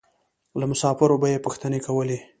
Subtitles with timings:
[0.59, 2.17] له مسافرو به یې پوښتنې کولې.